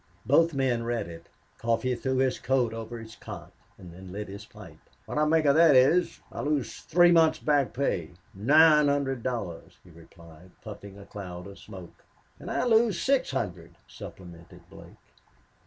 Both 0.25 0.55
men 0.55 0.81
read 0.81 1.07
it. 1.07 1.29
Coffee 1.59 1.93
threw 1.93 2.15
his 2.17 2.39
coat 2.39 2.73
over 2.73 2.97
on 2.97 3.03
his 3.03 3.15
cot 3.15 3.51
and 3.77 3.93
then 3.93 4.11
lit 4.11 4.29
his 4.29 4.45
pipe. 4.47 4.79
"What 5.05 5.19
I 5.19 5.25
make 5.25 5.45
of 5.45 5.53
this 5.53 5.77
is 6.07 6.19
I 6.31 6.41
lose 6.41 6.77
three 6.79 7.11
months' 7.11 7.37
back 7.37 7.71
pay... 7.71 8.13
nine 8.33 8.87
hundred 8.87 9.21
dollars," 9.21 9.77
he 9.83 9.91
replied, 9.91 10.49
puffing 10.63 10.97
a 10.97 11.05
cloud 11.05 11.45
of 11.45 11.59
smoke. 11.59 12.03
"And 12.39 12.49
I 12.49 12.63
lose 12.63 12.99
six 12.99 13.29
hundred," 13.29 13.75
supplemented 13.87 14.67
Blake. 14.71 14.97